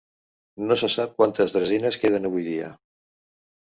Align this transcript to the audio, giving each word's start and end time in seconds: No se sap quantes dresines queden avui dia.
No 0.69 0.77
se 0.83 0.89
sap 0.95 1.13
quantes 1.21 1.55
dresines 1.59 2.01
queden 2.07 2.29
avui 2.35 2.51
dia. 2.53 2.77